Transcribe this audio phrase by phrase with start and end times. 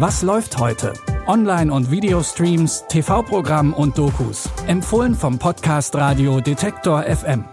[0.00, 0.92] Was läuft heute?
[1.26, 4.48] Online- und Videostreams, TV-Programm und Dokus.
[4.68, 7.44] Empfohlen vom Podcast Radio Detektor FM.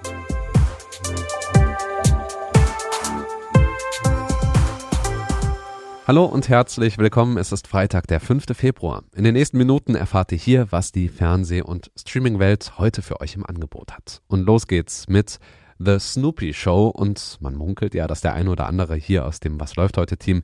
[6.06, 7.38] Hallo und herzlich willkommen.
[7.38, 8.56] Es ist Freitag, der 5.
[8.56, 9.02] Februar.
[9.16, 13.34] In den nächsten Minuten erfahrt ihr hier, was die Fernseh- und Streamingwelt heute für euch
[13.34, 14.22] im Angebot hat.
[14.28, 15.40] Und los geht's mit
[15.80, 19.60] The Snoopy Show und man munkelt ja, dass der ein oder andere hier aus dem
[19.60, 20.44] Was läuft heute Team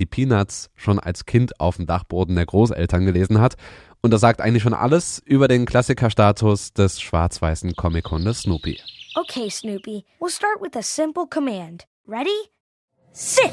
[0.00, 3.54] die Peanuts schon als Kind auf dem Dachboden der Großeltern gelesen hat.
[4.00, 8.80] Und das sagt eigentlich schon alles über den Klassikerstatus des schwarz-weißen Comic-Hundes Snoopy.
[9.14, 11.84] Okay, Snoopy, we'll start with a simple command.
[12.06, 12.30] Ready?
[13.12, 13.50] Sit!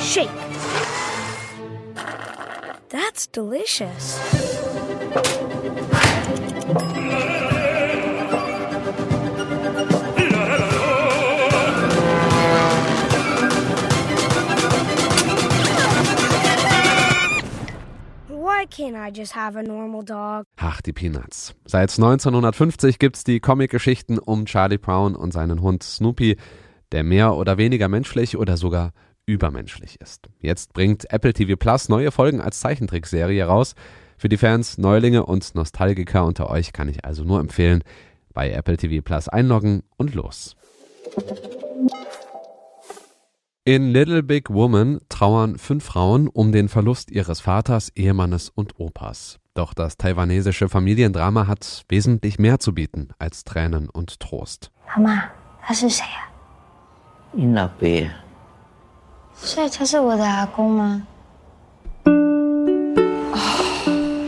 [0.00, 0.28] Shake.
[2.88, 4.18] That's delicious.
[20.56, 21.54] Ach, die Peanuts.
[21.64, 26.36] Seit 1950 gibt's die Comicgeschichten um Charlie Brown und seinen Hund Snoopy,
[26.92, 28.92] der mehr oder weniger menschlich oder sogar
[29.26, 30.28] übermenschlich ist.
[30.40, 33.74] Jetzt bringt Apple TV Plus neue Folgen als Zeichentrickserie raus.
[34.16, 37.82] Für die Fans, Neulinge und Nostalgiker unter euch kann ich also nur empfehlen,
[38.32, 40.56] bei Apple TV Plus einloggen und los.
[43.67, 49.39] In Little Big Woman trauern fünf Frauen um den Verlust ihres Vaters, Ehemannes und Opas.
[49.53, 54.69] Doch das taiwanesische Familiendrama hat wesentlich mehr zu bieten als Tränen und Trost.
[54.85, 55.23] 妈妈，
[55.61, 56.27] 他是谁啊？
[57.31, 57.87] 你老爸
[59.33, 61.07] 所以他是我的阿公吗？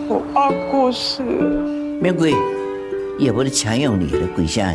[0.08, 1.68] 我阿过世了。
[2.02, 2.34] 免贵，
[3.20, 4.74] 也不得强用你的跪下。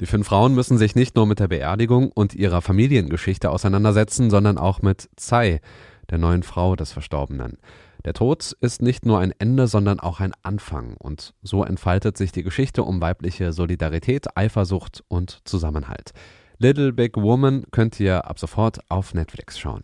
[0.00, 4.56] Die fünf Frauen müssen sich nicht nur mit der Beerdigung und ihrer Familiengeschichte auseinandersetzen, sondern
[4.56, 5.60] auch mit Tsai,
[6.08, 7.58] der neuen Frau des Verstorbenen.
[8.04, 10.96] Der Tod ist nicht nur ein Ende, sondern auch ein Anfang.
[10.98, 16.12] Und so entfaltet sich die Geschichte um weibliche Solidarität, Eifersucht und Zusammenhalt.
[16.58, 19.82] Little Big Woman könnt ihr ab sofort auf Netflix schauen.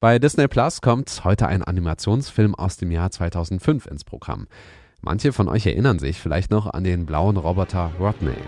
[0.00, 4.48] Bei Disney Plus kommt heute ein Animationsfilm aus dem Jahr 2005 ins Programm.
[5.04, 8.38] Manche von euch erinnern sich vielleicht noch an den blauen Roboter Rodney.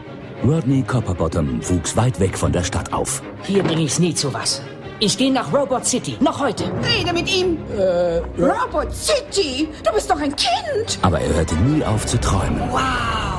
[0.42, 3.22] Rodney Copperbottom wuchs weit weg von der Stadt auf.
[3.42, 4.62] Hier bringe ich's nie zu was.
[4.98, 6.64] Ich gehe nach Robot City, noch heute.
[6.82, 7.58] Rede mit ihm.
[7.76, 10.98] Äh, Robot City, du bist doch ein Kind.
[11.02, 12.62] Aber er hörte nie auf zu träumen.
[12.70, 13.35] Wow.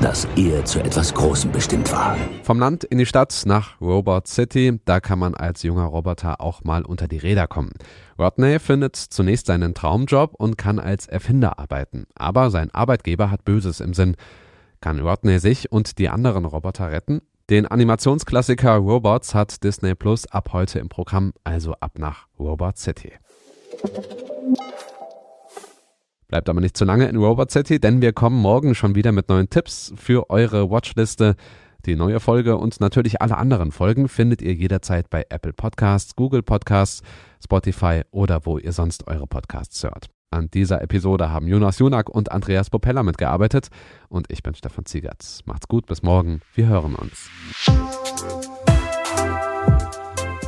[0.00, 2.16] Dass er zu etwas Großem bestimmt war.
[2.44, 6.62] Vom Land in die Stadt nach Robot City, da kann man als junger Roboter auch
[6.62, 7.72] mal unter die Räder kommen.
[8.16, 12.06] Rodney findet zunächst seinen Traumjob und kann als Erfinder arbeiten.
[12.14, 14.14] Aber sein Arbeitgeber hat Böses im Sinn.
[14.80, 17.20] Kann Rodney sich und die anderen Roboter retten?
[17.50, 23.14] Den Animationsklassiker Robots hat Disney Plus ab heute im Programm, also ab nach Robot City.
[26.28, 29.30] Bleibt aber nicht zu lange in Robot City, denn wir kommen morgen schon wieder mit
[29.30, 31.36] neuen Tipps für eure Watchliste.
[31.86, 36.42] Die neue Folge und natürlich alle anderen Folgen findet ihr jederzeit bei Apple Podcasts, Google
[36.42, 37.02] Podcasts,
[37.42, 40.10] Spotify oder wo ihr sonst eure Podcasts hört.
[40.30, 43.68] An dieser Episode haben Jonas Junak und Andreas Popella mitgearbeitet
[44.10, 45.40] und ich bin Stefan Ziegertz.
[45.46, 46.42] Macht's gut, bis morgen.
[46.54, 47.30] Wir hören uns.